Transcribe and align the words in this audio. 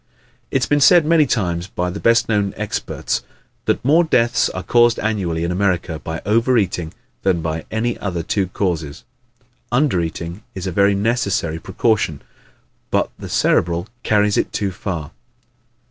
It 0.49 0.63
has 0.63 0.65
been 0.67 0.81
said 0.81 1.05
many 1.05 1.27
times 1.27 1.67
by 1.67 1.91
the 1.91 1.99
best 1.99 2.27
known 2.27 2.55
experts 2.57 3.21
that 3.65 3.85
"more 3.85 4.03
deaths 4.03 4.49
are 4.49 4.63
caused 4.63 4.97
annually 4.97 5.43
in 5.43 5.51
America 5.51 5.99
by 5.99 6.23
over 6.25 6.57
eating 6.57 6.91
than 7.21 7.41
by 7.43 7.65
any 7.69 7.99
other 7.99 8.23
two 8.23 8.47
causes." 8.47 9.03
Under 9.71 10.01
eating 10.01 10.41
is 10.55 10.65
a 10.65 10.71
very 10.71 10.95
necessary 10.95 11.59
precaution 11.59 12.23
but 12.89 13.11
the 13.19 13.29
Cerebral 13.29 13.87
carries 14.01 14.37
it 14.37 14.51
too 14.51 14.71
far. 14.71 15.11